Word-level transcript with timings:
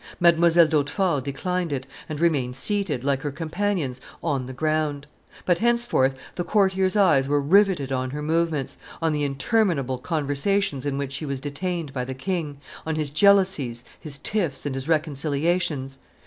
Mdlle. 0.19 0.67
d'Hautefort 0.67 1.23
declined 1.23 1.71
it, 1.71 1.85
and 2.09 2.19
remained 2.19 2.55
seated, 2.55 3.03
like 3.03 3.21
her 3.21 3.29
companions, 3.31 4.01
on 4.23 4.47
the 4.47 4.51
ground; 4.51 5.05
but 5.45 5.59
henceforth 5.59 6.15
the 6.33 6.43
courtiers' 6.43 6.95
eyes 6.95 7.27
were 7.27 7.39
riveted 7.39 7.91
on 7.91 8.09
her 8.09 8.23
movements, 8.23 8.79
on 8.99 9.13
the 9.13 9.23
interminable 9.23 9.99
conversations 9.99 10.87
in 10.87 10.97
which 10.97 11.11
she 11.11 11.25
was 11.27 11.39
detained 11.39 11.93
by 11.93 12.03
the 12.03 12.15
king, 12.15 12.59
on 12.83 12.95
his 12.95 13.11
jealousies, 13.11 13.83
his 13.99 14.17
tiffs, 14.17 14.65
and 14.65 14.73
his 14.73 14.87
reconciliations. 14.87 15.99